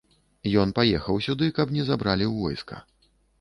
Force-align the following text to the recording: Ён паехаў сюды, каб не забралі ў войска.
Ён 0.61 0.71
паехаў 0.79 1.19
сюды, 1.27 1.49
каб 1.59 1.75
не 1.77 1.83
забралі 1.91 2.25
ў 2.29 2.33
войска. 2.47 2.81